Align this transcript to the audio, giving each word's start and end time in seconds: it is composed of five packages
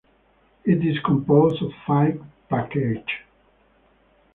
it 0.65 0.83
is 0.83 0.97
composed 1.05 1.61
of 1.61 1.71
five 1.85 2.19
packages 2.49 3.05